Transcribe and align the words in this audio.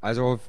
Also 0.00 0.40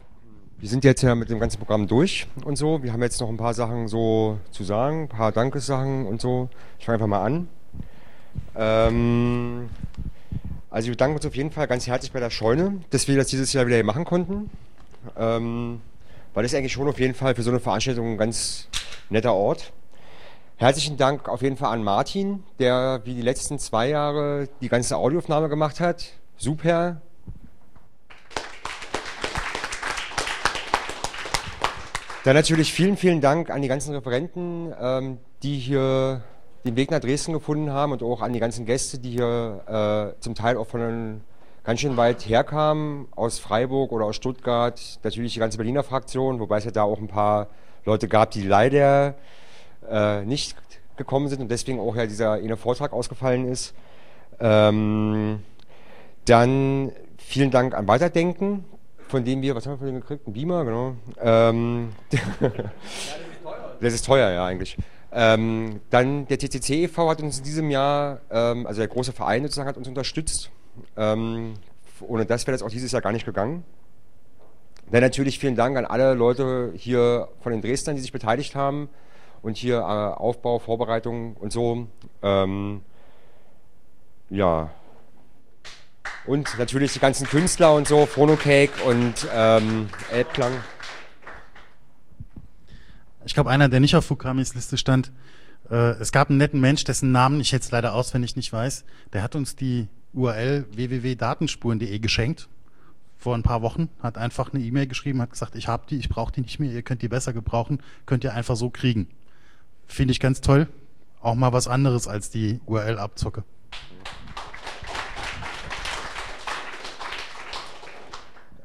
wir 0.59 0.69
sind 0.69 0.83
jetzt 0.83 1.01
ja 1.01 1.15
mit 1.15 1.29
dem 1.29 1.39
ganzen 1.39 1.57
Programm 1.57 1.87
durch 1.87 2.27
und 2.45 2.55
so. 2.55 2.83
Wir 2.83 2.93
haben 2.93 3.01
jetzt 3.01 3.19
noch 3.19 3.29
ein 3.29 3.37
paar 3.37 3.53
Sachen 3.53 3.87
so 3.87 4.37
zu 4.51 4.63
sagen, 4.63 5.03
ein 5.03 5.07
paar 5.09 5.31
Dankessachen 5.31 6.05
und 6.05 6.21
so. 6.21 6.49
Ich 6.79 6.85
fange 6.85 6.95
einfach 6.95 7.07
mal 7.07 7.25
an. 7.25 7.47
Ähm, 8.55 9.69
also 10.69 10.87
wir 10.87 10.93
bedanken 10.93 11.15
uns 11.17 11.25
auf 11.25 11.35
jeden 11.35 11.51
Fall 11.51 11.67
ganz 11.67 11.87
herzlich 11.87 12.11
bei 12.11 12.19
der 12.19 12.29
Scheune, 12.29 12.81
dass 12.91 13.07
wir 13.07 13.17
das 13.17 13.27
dieses 13.27 13.51
Jahr 13.53 13.65
wieder 13.65 13.75
hier 13.75 13.83
machen 13.83 14.05
konnten. 14.05 14.49
Ähm, 15.17 15.81
weil 16.33 16.43
das 16.43 16.53
eigentlich 16.53 16.71
schon 16.71 16.87
auf 16.87 16.99
jeden 16.99 17.15
Fall 17.15 17.35
für 17.35 17.43
so 17.43 17.49
eine 17.49 17.59
Veranstaltung 17.59 18.13
ein 18.13 18.17
ganz 18.17 18.67
netter 19.09 19.33
Ort. 19.33 19.73
Herzlichen 20.57 20.95
Dank 20.95 21.27
auf 21.27 21.41
jeden 21.41 21.57
Fall 21.57 21.73
an 21.73 21.83
Martin, 21.83 22.43
der 22.59 23.01
wie 23.03 23.15
die 23.15 23.21
letzten 23.23 23.57
zwei 23.57 23.89
Jahre 23.89 24.47
die 24.61 24.69
ganze 24.69 24.95
Audioaufnahme 24.95 25.49
gemacht 25.49 25.79
hat. 25.79 26.05
Super. 26.37 27.01
Dann 32.23 32.35
natürlich 32.35 32.71
vielen, 32.71 32.97
vielen 32.97 33.19
Dank 33.19 33.49
an 33.49 33.63
die 33.63 33.67
ganzen 33.67 33.95
Referenten, 33.95 34.71
ähm, 34.79 35.17
die 35.41 35.57
hier 35.57 36.21
den 36.63 36.75
Weg 36.75 36.91
nach 36.91 36.99
Dresden 36.99 37.33
gefunden 37.33 37.71
haben 37.71 37.93
und 37.93 38.03
auch 38.03 38.21
an 38.21 38.31
die 38.31 38.39
ganzen 38.39 38.67
Gäste, 38.67 38.99
die 38.99 39.09
hier 39.09 40.13
äh, 40.15 40.21
zum 40.21 40.35
Teil 40.35 40.57
auch 40.57 40.67
von 40.67 41.21
ganz 41.63 41.79
schön 41.79 41.97
weit 41.97 42.21
herkamen, 42.29 43.07
aus 43.15 43.39
Freiburg 43.39 43.91
oder 43.91 44.05
aus 44.05 44.17
Stuttgart. 44.17 44.79
Natürlich 45.01 45.33
die 45.33 45.39
ganze 45.39 45.57
Berliner 45.57 45.81
Fraktion, 45.81 46.39
wobei 46.39 46.59
es 46.59 46.65
ja 46.65 46.71
da 46.71 46.83
auch 46.83 46.99
ein 46.99 47.07
paar 47.07 47.47
Leute 47.85 48.07
gab, 48.07 48.29
die 48.29 48.43
leider 48.43 49.15
äh, 49.89 50.23
nicht 50.23 50.55
gekommen 50.97 51.27
sind 51.27 51.41
und 51.41 51.49
deswegen 51.49 51.79
auch 51.79 51.95
ja 51.95 52.05
dieser 52.05 52.33
eine 52.33 52.55
Vortrag 52.55 52.93
ausgefallen 52.93 53.47
ist. 53.47 53.73
Ähm, 54.39 55.39
dann 56.25 56.91
vielen 57.17 57.49
Dank 57.49 57.73
an 57.73 57.87
Weiterdenken, 57.87 58.63
von 59.11 59.23
dem 59.23 59.41
wir, 59.41 59.53
was 59.53 59.65
haben 59.65 59.73
wir 59.73 59.77
von 59.77 59.87
dem 59.87 59.99
gekriegt? 59.99 60.27
Ein 60.27 60.33
Beamer, 60.33 60.65
genau. 60.65 60.95
Ähm, 61.19 61.89
das 63.81 63.93
ist 63.93 64.05
teuer, 64.05 64.31
ja, 64.31 64.45
eigentlich. 64.45 64.77
Ähm, 65.11 65.81
dann 65.89 66.25
der 66.27 66.39
TCC 66.39 66.85
e.V. 66.85 67.09
hat 67.09 67.21
uns 67.21 67.39
in 67.39 67.43
diesem 67.43 67.69
Jahr, 67.69 68.21
ähm, 68.31 68.65
also 68.65 68.79
der 68.79 68.87
große 68.87 69.11
Verein 69.11 69.43
sozusagen, 69.43 69.67
hat 69.67 69.77
uns 69.77 69.87
unterstützt. 69.87 70.49
Ähm, 70.95 71.55
ohne 71.99 72.25
das 72.25 72.47
wäre 72.47 72.53
das 72.53 72.63
auch 72.63 72.71
dieses 72.71 72.93
Jahr 72.93 73.01
gar 73.01 73.11
nicht 73.11 73.25
gegangen. 73.25 73.63
Dann 74.89 75.01
natürlich 75.01 75.37
vielen 75.37 75.55
Dank 75.55 75.77
an 75.77 75.85
alle 75.85 76.13
Leute 76.13 76.71
hier 76.75 77.27
von 77.41 77.51
den 77.51 77.61
Dresdnern, 77.61 77.97
die 77.97 78.01
sich 78.01 78.11
beteiligt 78.13 78.55
haben 78.55 78.89
und 79.41 79.57
hier 79.57 79.79
äh, 79.79 79.81
Aufbau, 79.81 80.59
Vorbereitung 80.59 81.35
und 81.35 81.51
so. 81.51 81.87
Ähm, 82.23 82.81
ja, 84.29 84.71
und 86.25 86.57
natürlich 86.57 86.93
die 86.93 86.99
ganzen 86.99 87.27
Künstler 87.27 87.73
und 87.73 87.87
so, 87.87 88.05
Phonocake 88.05 88.71
und 88.85 89.27
ähm, 89.33 89.89
Elbklang. 90.11 90.53
Ich 93.25 93.33
glaube, 93.33 93.49
einer, 93.49 93.69
der 93.69 93.79
nicht 93.79 93.95
auf 93.95 94.05
Fukamis 94.05 94.55
Liste 94.55 94.77
stand, 94.77 95.11
äh, 95.69 95.91
es 95.99 96.11
gab 96.11 96.29
einen 96.29 96.37
netten 96.37 96.59
Mensch, 96.59 96.83
dessen 96.83 97.11
Namen 97.11 97.39
ich 97.39 97.51
jetzt 97.51 97.71
leider 97.71 97.93
auswendig 97.93 98.35
nicht 98.35 98.51
weiß, 98.51 98.83
der 99.13 99.23
hat 99.23 99.35
uns 99.35 99.55
die 99.55 99.87
URL 100.13 100.65
www.datenspuren.de 100.71 101.99
geschenkt 101.99 102.49
vor 103.17 103.35
ein 103.35 103.43
paar 103.43 103.61
Wochen, 103.61 103.89
hat 104.01 104.17
einfach 104.17 104.51
eine 104.51 104.63
E-Mail 104.63 104.87
geschrieben, 104.87 105.21
hat 105.21 105.29
gesagt, 105.29 105.55
ich 105.55 105.67
habe 105.67 105.83
die, 105.87 105.97
ich 105.97 106.09
brauche 106.09 106.31
die 106.31 106.41
nicht 106.41 106.59
mehr, 106.59 106.71
ihr 106.71 106.81
könnt 106.81 107.03
die 107.03 107.07
besser 107.07 107.33
gebrauchen, 107.33 107.79
könnt 108.07 108.23
ihr 108.23 108.33
einfach 108.33 108.55
so 108.55 108.71
kriegen. 108.71 109.07
Finde 109.85 110.11
ich 110.11 110.19
ganz 110.19 110.41
toll. 110.41 110.67
Auch 111.21 111.35
mal 111.35 111.53
was 111.53 111.67
anderes 111.67 112.07
als 112.07 112.31
die 112.31 112.59
URL-Abzocke. 112.65 113.43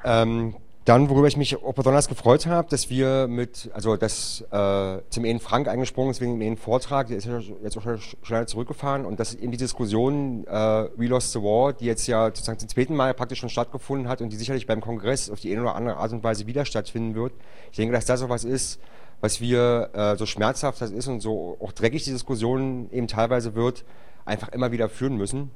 Ähm, 0.06 0.54
dann, 0.86 1.10
worüber 1.10 1.26
ich 1.26 1.36
mich 1.36 1.56
auch 1.64 1.74
besonders 1.74 2.06
gefreut 2.06 2.46
habe, 2.46 2.68
dass 2.70 2.90
wir 2.90 3.26
mit, 3.26 3.70
also 3.74 3.96
dass 3.96 4.42
äh, 4.52 4.98
zum 5.10 5.24
einen 5.24 5.40
Frank 5.40 5.66
eingesprungen 5.66 6.12
ist 6.12 6.20
wegen 6.20 6.38
dem 6.38 6.56
Vortrag, 6.56 7.08
der 7.08 7.16
ist 7.16 7.26
ja 7.26 7.40
jetzt 7.64 7.76
auch 7.76 7.82
schon 7.82 7.98
schnell 8.22 8.46
zurückgefahren 8.46 9.05
und 9.05 9.18
dass 9.18 9.34
eben 9.34 9.50
die 9.50 9.58
Diskussion 9.58 10.46
äh, 10.46 10.50
We 10.96 11.06
Lost 11.06 11.33
the 11.33 11.40
War, 11.40 11.72
die 11.72 11.86
jetzt 11.86 12.06
ja 12.06 12.27
sozusagen 12.27 12.61
zum 12.61 12.68
zweiten 12.68 12.95
Mal 12.95 13.14
praktisch 13.14 13.40
schon 13.40 13.48
stattgefunden 13.48 14.06
hat 14.06 14.22
und 14.22 14.33
die 14.33 14.36
sicherlich 14.36 14.68
beim 14.68 14.80
Kongress 14.80 15.28
auf 15.28 15.40
die 15.40 15.50
eine 15.50 15.62
oder 15.62 15.74
andere 15.74 15.96
Art 15.96 16.12
und 16.12 16.22
Weise 16.22 16.46
wieder 16.46 16.64
stattfinden 16.64 17.16
wird. 17.16 17.33
Ich 17.72 17.77
denke, 17.78 17.92
dass 17.92 18.05
das 18.05 18.22
auch 18.22 18.28
was 18.28 18.45
ist, 18.45 18.78
was 19.20 19.40
wir, 19.40 19.90
äh, 19.92 20.16
so 20.16 20.24
schmerzhaft 20.24 20.80
das 20.80 20.92
ist 20.92 21.08
und 21.08 21.20
so 21.20 21.56
auch 21.61 21.72
dreckig 21.72 22.05
die 22.05 22.12
Diskussion 22.12 22.89
eben 22.92 23.08
teilweise 23.08 23.56
wird, 23.56 23.84
einfach 24.24 24.50
immer 24.50 24.70
wieder 24.70 24.89
führen 24.89 25.16
müssen 25.16 25.50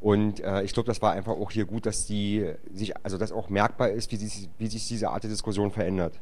und 0.00 0.40
äh, 0.40 0.62
ich 0.62 0.72
glaube, 0.74 0.86
das 0.86 1.00
war 1.02 1.12
einfach 1.12 1.32
auch 1.32 1.50
hier 1.50 1.64
gut, 1.64 1.86
dass 1.86 2.06
die 2.06 2.52
sich, 2.72 2.94
also 3.02 3.18
dass 3.18 3.32
auch 3.32 3.48
merkbar 3.48 3.90
ist, 3.90 4.12
wie 4.12 4.16
sich, 4.16 4.48
wie 4.58 4.66
sich 4.66 4.86
diese 4.88 5.10
Art 5.10 5.22
der 5.22 5.30
Diskussion 5.30 5.70
verändert. 5.70 6.18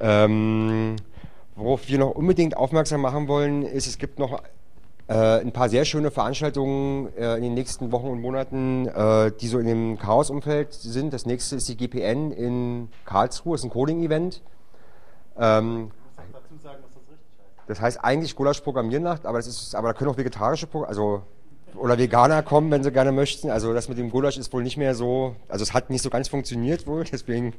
Ähm, 0.00 0.96
worauf 1.54 1.88
wir 1.88 1.98
noch 1.98 2.12
unbedingt 2.12 2.56
aufmerksam 2.56 3.02
machen 3.02 3.28
wollen, 3.28 3.62
ist, 3.62 3.86
es 3.86 3.98
gibt 3.98 4.18
noch 4.18 4.42
äh, 5.06 5.40
ein 5.40 5.52
paar 5.52 5.68
sehr 5.68 5.84
schöne 5.84 6.10
Veranstaltungen 6.10 7.14
äh, 7.16 7.36
in 7.36 7.42
den 7.42 7.54
nächsten 7.54 7.92
Wochen 7.92 8.08
und 8.08 8.20
Monaten, 8.20 8.88
äh, 8.88 9.32
die 9.32 9.48
so 9.48 9.58
in 9.58 9.66
dem 9.66 9.98
Chaos-Umfeld 9.98 10.72
sind. 10.72 11.12
Das 11.12 11.26
nächste 11.26 11.56
ist 11.56 11.68
die 11.68 11.76
GPN 11.76 12.32
in 12.32 12.88
Karlsruhe, 13.04 13.54
das 13.54 13.60
ist 13.60 13.66
ein 13.66 13.70
Coding-Event. 13.70 14.42
Ähm, 15.38 15.90
das 17.66 17.80
heißt 17.80 18.02
eigentlich 18.02 18.34
Gulasch 18.36 18.60
Programmiernacht, 18.60 19.26
aber 19.26 19.38
das 19.38 19.46
ist, 19.46 19.74
aber 19.74 19.88
da 19.88 19.94
können 19.94 20.10
auch 20.10 20.18
vegetarische, 20.18 20.68
also 20.86 21.22
oder 21.76 21.98
Veganer 21.98 22.42
kommen, 22.42 22.70
wenn 22.70 22.82
sie 22.82 22.92
gerne 22.92 23.12
möchten. 23.12 23.50
Also 23.50 23.72
das 23.72 23.88
mit 23.88 23.98
dem 23.98 24.10
Gulasch 24.10 24.36
ist 24.36 24.52
wohl 24.52 24.62
nicht 24.62 24.76
mehr 24.76 24.94
so, 24.94 25.36
also 25.48 25.62
es 25.62 25.72
hat 25.72 25.90
nicht 25.90 26.02
so 26.02 26.10
ganz 26.10 26.28
funktioniert 26.28 26.86
wohl, 26.86 27.04
deswegen 27.12 27.54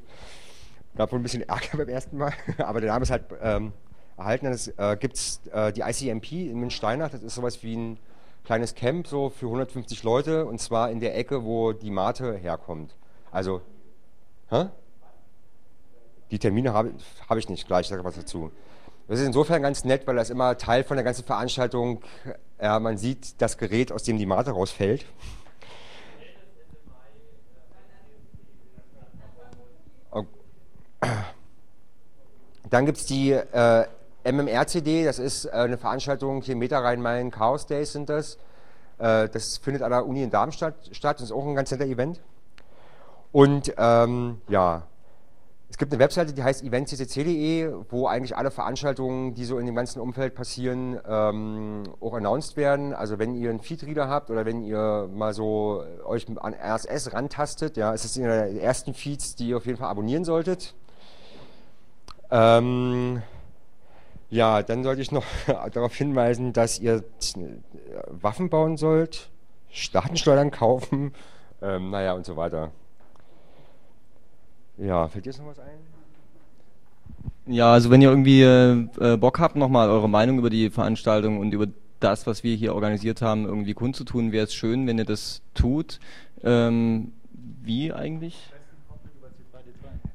gab 0.95 1.11
wohl 1.11 1.19
ein 1.19 1.23
bisschen 1.23 1.43
Ärger 1.43 1.77
beim 1.77 1.89
ersten 1.89 2.17
Mal, 2.17 2.33
aber 2.57 2.81
der 2.81 2.91
Name 2.91 3.03
ist 3.03 3.11
halt 3.11 3.25
ähm, 3.41 3.73
erhalten. 4.17 4.45
Dann 4.45 4.93
äh, 4.93 4.97
gibt 4.97 5.15
es 5.15 5.41
äh, 5.51 5.73
die 5.73 5.81
ICMP 5.81 6.31
in 6.31 6.59
Münsteinach, 6.59 7.09
das 7.09 7.23
ist 7.23 7.35
sowas 7.35 7.63
wie 7.63 7.75
ein 7.75 7.99
kleines 8.45 8.75
Camp 8.75 9.07
so 9.07 9.29
für 9.29 9.47
150 9.47 10.03
Leute 10.03 10.45
und 10.45 10.59
zwar 10.61 10.91
in 10.91 10.99
der 10.99 11.17
Ecke, 11.17 11.43
wo 11.43 11.73
die 11.73 11.91
Mate 11.91 12.35
herkommt. 12.35 12.95
Also, 13.31 13.61
hä? 14.49 14.67
Die 16.31 16.39
Termine 16.39 16.73
habe 16.73 16.93
hab 17.27 17.37
ich 17.37 17.49
nicht, 17.49 17.67
gleich 17.67 17.87
sage 17.87 18.01
ich 18.01 18.05
was 18.05 18.15
dazu. 18.15 18.51
Das 19.07 19.19
ist 19.19 19.25
insofern 19.27 19.61
ganz 19.61 19.83
nett, 19.83 20.07
weil 20.07 20.15
das 20.15 20.29
immer 20.29 20.57
Teil 20.57 20.83
von 20.83 20.97
der 20.97 21.03
ganzen 21.03 21.23
Veranstaltung, 21.23 22.01
ja, 22.61 22.79
man 22.79 22.97
sieht 22.97 23.41
das 23.41 23.57
Gerät, 23.57 23.91
aus 23.91 24.03
dem 24.03 24.17
die 24.17 24.25
Mate 24.25 24.51
rausfällt. 24.51 25.05
Dann 32.69 32.85
gibt 32.85 32.97
es 32.97 33.05
die 33.05 33.31
äh, 33.31 33.85
MMR-CD, 34.23 35.05
das 35.05 35.19
ist 35.19 35.45
äh, 35.45 35.51
eine 35.51 35.77
Veranstaltung, 35.77 36.41
hier 36.41 36.55
Meter 36.55 36.79
Rhein-Main 36.79 37.29
Chaos 37.31 37.67
Days 37.67 37.93
sind 37.93 38.09
das. 38.09 38.37
Äh, 38.97 39.29
das 39.29 39.57
findet 39.57 39.83
an 39.83 39.91
der 39.91 40.05
Uni 40.05 40.23
in 40.23 40.31
Darmstadt 40.31 40.89
statt, 40.91 41.17
das 41.17 41.25
ist 41.25 41.31
auch 41.31 41.45
ein 41.45 41.55
ganz 41.55 41.71
netter 41.71 41.85
Event. 41.85 42.19
Und 43.31 43.73
ähm, 43.77 44.41
ja, 44.47 44.83
es 45.67 45.77
gibt 45.77 45.91
eine 45.91 45.99
Webseite, 45.99 46.33
die 46.33 46.43
heißt 46.43 46.63
eventccc.de, 46.63 47.73
wo 47.89 48.07
eigentlich 48.07 48.37
alle 48.37 48.51
Veranstaltungen, 48.51 49.33
die 49.33 49.45
so 49.45 49.57
in 49.57 49.65
dem 49.65 49.75
ganzen 49.75 49.99
Umfeld 49.99 50.35
passieren, 50.35 50.99
ähm, 51.07 51.83
auch 51.99 52.13
announced 52.13 52.55
werden. 52.55 52.93
Also 52.93 53.17
wenn 53.17 53.35
ihr 53.35 53.49
einen 53.49 53.59
Feedreader 53.59 54.07
habt 54.07 54.29
oder 54.29 54.45
wenn 54.45 54.63
ihr 54.63 55.09
mal 55.11 55.33
so 55.33 55.83
euch 56.05 56.27
an 56.39 56.53
RSS 56.53 57.13
rantastet, 57.13 57.77
ja, 57.77 57.93
ist 57.93 58.05
es 58.05 58.17
einer 58.17 58.45
der 58.45 58.61
ersten 58.61 58.93
Feeds, 58.93 59.35
die 59.35 59.49
ihr 59.49 59.57
auf 59.57 59.65
jeden 59.65 59.77
Fall 59.77 59.89
abonnieren 59.89 60.23
solltet. 60.23 60.75
Ähm, 62.29 63.21
ja, 64.29 64.61
dann 64.61 64.83
sollte 64.83 65.01
ich 65.01 65.11
noch 65.11 65.25
darauf 65.71 65.95
hinweisen, 65.95 66.53
dass 66.53 66.79
ihr 66.79 67.03
Waffen 68.07 68.49
bauen 68.49 68.77
sollt, 68.77 69.29
Staatensteuern 69.71 70.51
kaufen, 70.51 71.13
ähm, 71.61 71.89
naja 71.89 72.13
und 72.13 72.25
so 72.25 72.37
weiter. 72.37 72.71
Ja, 74.77 75.07
fällt 75.07 75.25
dir 75.25 75.29
jetzt 75.29 75.39
noch 75.39 75.47
was 75.47 75.59
ein? 75.59 75.77
Ja, 77.47 77.71
also 77.71 77.91
wenn 77.91 78.01
ihr 78.01 78.09
irgendwie 78.09 78.41
äh, 78.41 79.17
Bock 79.17 79.39
habt, 79.39 79.55
nochmal 79.55 79.89
eure 79.89 80.09
Meinung 80.09 80.39
über 80.39 80.49
die 80.49 80.69
Veranstaltung 80.69 81.39
und 81.39 81.53
über 81.53 81.67
das, 81.99 82.27
was 82.27 82.43
wir 82.43 82.55
hier 82.55 82.75
organisiert 82.75 83.21
haben, 83.21 83.45
irgendwie 83.45 83.73
kundzutun, 83.73 84.31
wäre 84.31 84.45
es 84.45 84.53
schön, 84.53 84.87
wenn 84.87 84.97
ihr 84.97 85.05
das 85.05 85.41
tut. 85.53 85.99
Ähm, 86.43 87.13
wie 87.31 87.93
eigentlich? 87.93 88.51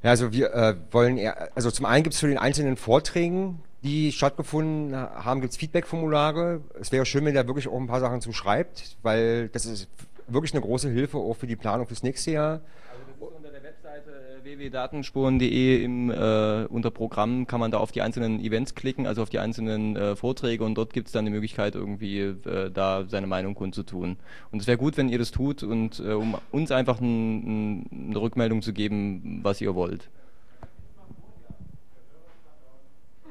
Ja, 0.03 0.09
also 0.09 0.31
wir 0.31 0.53
äh, 0.53 0.75
wollen 0.91 1.17
eher, 1.17 1.49
also 1.55 1.69
zum 1.69 1.85
einen 1.85 2.03
gibt 2.03 2.15
es 2.15 2.19
für 2.19 2.27
den 2.27 2.37
einzelnen 2.37 2.75
Vorträgen, 2.75 3.59
die 3.83 4.11
stattgefunden 4.11 4.95
haben, 4.95 5.41
gibt 5.41 5.53
es 5.53 5.57
Feedback-Formulare. 5.57 6.61
Es 6.79 6.91
wäre 6.91 7.05
schön, 7.05 7.25
wenn 7.25 7.35
ihr 7.35 7.47
wirklich 7.47 7.67
auch 7.67 7.79
ein 7.79 7.87
paar 7.87 7.99
Sachen 7.99 8.21
zu 8.21 8.31
schreibt, 8.31 8.97
weil 9.01 9.49
das 9.49 9.65
ist 9.65 9.87
wirklich 10.33 10.53
eine 10.53 10.61
große 10.61 10.89
Hilfe 10.89 11.17
auch 11.17 11.35
für 11.35 11.47
die 11.47 11.55
Planung 11.55 11.87
fürs 11.87 12.03
nächste 12.03 12.31
Jahr. 12.31 12.61
Also 12.91 13.33
unter 13.35 13.49
der 13.49 13.63
Webseite 13.63 14.39
www.datenspuren.de 14.43 15.83
im, 15.83 16.09
äh, 16.09 16.65
unter 16.65 16.91
Programm 16.91 17.47
kann 17.47 17.59
man 17.59 17.71
da 17.71 17.77
auf 17.77 17.91
die 17.91 18.01
einzelnen 18.01 18.39
Events 18.39 18.75
klicken, 18.75 19.07
also 19.07 19.21
auf 19.21 19.29
die 19.29 19.39
einzelnen 19.39 19.95
äh, 19.95 20.15
Vorträge 20.15 20.63
und 20.63 20.75
dort 20.75 20.93
gibt 20.93 21.07
es 21.07 21.13
dann 21.13 21.25
die 21.25 21.31
Möglichkeit 21.31 21.75
irgendwie 21.75 22.19
äh, 22.19 22.71
da 22.71 23.05
seine 23.07 23.27
Meinung 23.27 23.55
kundzutun. 23.55 24.17
Und 24.51 24.61
es 24.61 24.67
wäre 24.67 24.77
gut, 24.77 24.97
wenn 24.97 25.09
ihr 25.09 25.19
das 25.19 25.31
tut 25.31 25.63
und 25.63 25.99
äh, 25.99 26.13
um 26.13 26.37
uns 26.51 26.71
einfach 26.71 26.99
ein, 26.99 27.81
ein, 27.81 28.09
eine 28.09 28.21
Rückmeldung 28.21 28.61
zu 28.61 28.73
geben, 28.73 29.41
was 29.43 29.61
ihr 29.61 29.75
wollt. 29.75 30.09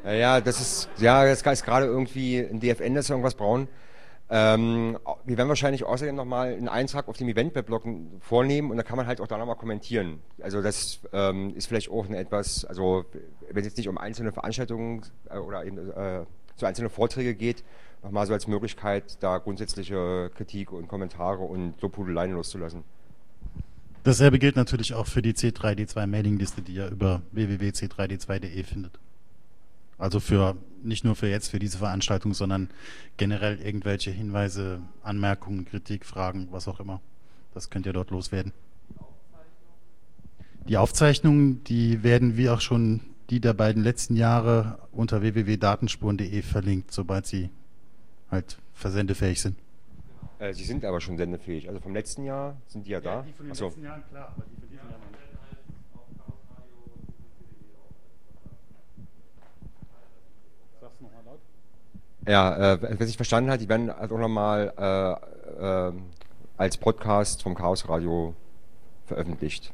Ja, 0.05 0.41
das 0.41 0.61
ist, 0.61 0.88
ja, 0.99 1.25
das 1.26 1.43
ist 1.43 1.64
gerade 1.64 1.85
irgendwie 1.85 2.38
ein 2.38 2.58
DFN, 2.58 2.94
das 2.94 3.11
irgendwas 3.11 3.35
braun. 3.35 3.69
Ähm, 4.32 4.97
wir 5.25 5.37
werden 5.37 5.49
wahrscheinlich 5.49 5.85
außerdem 5.85 6.15
nochmal 6.15 6.55
einen 6.55 6.69
Eintrag 6.69 7.09
auf 7.09 7.17
dem 7.17 7.29
Event-Weblog 7.29 7.82
vornehmen 8.21 8.71
und 8.71 8.77
da 8.77 8.85
kann 8.85 8.97
man 8.97 9.09
halt 9.09 9.21
auch 9.21 9.27
da 9.27 9.37
nochmal 9.37 9.56
kommentieren. 9.56 10.21
Also 10.41 10.62
das 10.62 11.00
ähm, 11.12 11.53
ist 11.56 11.67
vielleicht 11.67 11.91
auch 11.91 12.06
ein 12.06 12.15
etwas, 12.15 12.65
also 12.65 13.05
wenn 13.50 13.59
es 13.59 13.67
jetzt 13.67 13.77
nicht 13.77 13.88
um 13.88 13.99
einzelne 13.99 14.31
Veranstaltungen 14.31 15.03
äh, 15.29 15.38
oder 15.38 15.65
eben 15.65 15.79
äh, 15.91 16.25
zu 16.55 16.67
einzelnen 16.67 16.91
Vorträge 16.91 17.35
geht, 17.35 17.65
nochmal 18.05 18.25
so 18.27 18.32
als 18.32 18.47
Möglichkeit, 18.47 19.21
da 19.21 19.38
grundsätzliche 19.38 20.31
Kritik 20.37 20.71
und 20.71 20.87
Kommentare 20.87 21.41
und 21.41 21.81
Lobhudeleien 21.83 22.33
loszulassen. 22.33 22.85
Dasselbe 24.05 24.38
gilt 24.38 24.55
natürlich 24.55 24.94
auch 24.94 25.09
für 25.09 25.23
die 25.23 25.33
C3D2 25.33 26.06
Mailingliste, 26.06 26.62
die 26.62 26.75
ihr 26.75 26.88
über 26.88 27.21
www.c3d2.de 27.33 28.62
findet. 28.62 28.93
Also 29.99 30.21
für 30.21 30.56
nicht 30.82 31.05
nur 31.05 31.17
für 31.17 31.29
jetzt, 31.29 31.49
für 31.49 31.59
diese 31.59 31.79
Veranstaltung, 31.79 32.35
sondern 32.35 32.71
generell 33.17 33.61
irgendwelche 33.61 34.11
Hinweise, 34.11 34.81
Anmerkungen, 35.03 35.65
Kritik, 35.65 36.05
Fragen, 36.05 36.49
was 36.50 36.69
auch 36.69 36.81
immer. 36.81 37.00
Das 37.55 37.71
könnt 37.71 37.87
ihr 37.87 37.93
dort 37.93 38.11
loswerden. 38.11 38.53
Die 40.69 40.77
Aufzeichnungen, 40.77 41.65
die 41.65 42.03
werden 42.03 42.37
wie 42.37 42.49
auch 42.50 42.61
schon 42.61 43.00
die 43.31 43.41
der 43.41 43.55
beiden 43.55 43.82
letzten 43.82 44.17
Jahre 44.17 44.79
unter 44.93 45.23
www.datenspuren.de 45.23 46.43
verlinkt, 46.43 46.93
sobald 46.93 47.26
sie 47.26 47.50
halt 48.31 48.59
versendefähig 48.75 49.41
sind. 49.41 49.56
Äh, 50.38 50.53
sie 50.55 50.65
sind 50.65 50.85
aber 50.85 51.00
schon 51.00 51.17
sendefähig. 51.17 51.69
Also 51.69 51.81
vom 51.81 51.94
letzten 51.94 52.25
Jahr 52.25 52.56
sind 52.67 52.87
die 52.87 52.91
ja, 52.91 52.99
ja 52.99 53.05
da. 53.05 53.23
Die 53.23 53.33
von 53.33 53.47
den 53.47 53.53
Achso. 53.53 53.67
letzten 53.67 53.85
Jahren, 53.85 54.03
klar, 54.11 54.33
aber 54.35 54.44
die 54.47 54.61
von 54.61 54.69
diesem 54.69 54.91
Jahr 54.91 54.99
noch 54.99 55.11
nicht. 55.11 55.21
Ja, 62.31 62.75
äh, 62.75 62.79
wer 62.81 63.06
sich 63.09 63.17
verstanden 63.17 63.50
hat, 63.50 63.61
die 63.61 63.69
werden 63.69 63.93
halt 63.93 64.12
auch 64.12 64.19
nochmal 64.19 64.73
äh, 64.79 65.88
äh, 65.88 65.93
als 66.56 66.77
Podcast 66.77 67.43
vom 67.43 67.56
Chaos 67.56 67.88
Radio 67.88 68.35
veröffentlicht. 69.06 69.73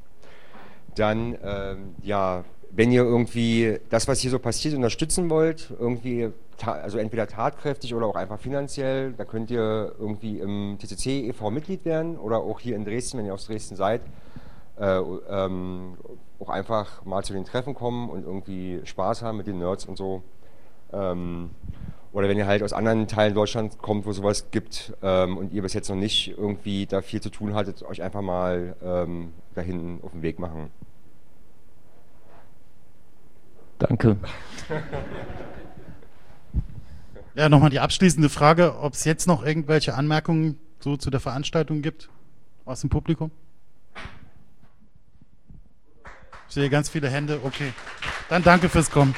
Dann, 0.94 1.36
ähm, 1.44 1.94
ja, 2.02 2.44
wenn 2.70 2.92
ihr 2.92 3.02
irgendwie 3.02 3.78
das, 3.90 4.08
was 4.08 4.20
hier 4.20 4.30
so 4.30 4.38
passiert, 4.38 4.74
unterstützen 4.74 5.28
wollt, 5.28 5.70
irgendwie, 5.78 6.30
also 6.64 6.96
entweder 6.96 7.26
tatkräftig 7.26 7.94
oder 7.94 8.06
auch 8.06 8.16
einfach 8.16 8.40
finanziell, 8.40 9.12
da 9.12 9.26
könnt 9.26 9.50
ihr 9.50 9.94
irgendwie 9.98 10.38
im 10.38 10.78
TCC 10.78 11.28
e.V. 11.28 11.50
Mitglied 11.50 11.84
werden 11.84 12.16
oder 12.16 12.38
auch 12.38 12.58
hier 12.58 12.74
in 12.74 12.86
Dresden, 12.86 13.18
wenn 13.18 13.26
ihr 13.26 13.34
aus 13.34 13.48
Dresden 13.48 13.76
seid, 13.76 14.00
äh, 14.80 14.98
ähm, 15.28 15.98
auch 16.40 16.48
einfach 16.48 17.04
mal 17.04 17.22
zu 17.22 17.34
den 17.34 17.44
Treffen 17.44 17.74
kommen 17.74 18.08
und 18.08 18.24
irgendwie 18.24 18.80
Spaß 18.82 19.20
haben 19.20 19.36
mit 19.36 19.46
den 19.46 19.58
Nerds 19.58 19.84
und 19.84 19.98
so. 19.98 20.22
Ähm, 20.90 21.50
oder 22.16 22.30
wenn 22.30 22.38
ihr 22.38 22.46
halt 22.46 22.62
aus 22.62 22.72
anderen 22.72 23.08
Teilen 23.08 23.34
Deutschlands 23.34 23.76
kommt, 23.76 24.06
wo 24.06 24.12
sowas 24.12 24.50
gibt 24.50 24.94
ähm, 25.02 25.36
und 25.36 25.52
ihr 25.52 25.60
bis 25.60 25.74
jetzt 25.74 25.90
noch 25.90 25.96
nicht 25.96 26.28
irgendwie 26.38 26.86
da 26.86 27.02
viel 27.02 27.20
zu 27.20 27.28
tun 27.28 27.52
hattet, 27.52 27.82
euch 27.82 28.00
einfach 28.00 28.22
mal 28.22 28.74
ähm, 28.82 29.34
dahin 29.54 29.98
auf 30.00 30.12
den 30.12 30.22
Weg 30.22 30.38
machen. 30.38 30.70
Danke. 33.78 34.16
Ja, 37.34 37.50
nochmal 37.50 37.68
die 37.68 37.80
abschließende 37.80 38.30
Frage, 38.30 38.78
ob 38.78 38.94
es 38.94 39.04
jetzt 39.04 39.26
noch 39.26 39.44
irgendwelche 39.44 39.92
Anmerkungen 39.92 40.58
so 40.80 40.96
zu 40.96 41.10
der 41.10 41.20
Veranstaltung 41.20 41.82
gibt 41.82 42.08
aus 42.64 42.80
dem 42.80 42.88
Publikum? 42.88 43.30
Ich 46.48 46.54
sehe 46.54 46.70
ganz 46.70 46.88
viele 46.88 47.10
Hände. 47.10 47.40
Okay. 47.44 47.74
Dann 48.30 48.42
danke 48.42 48.70
fürs 48.70 48.90
Kommen. 48.90 49.14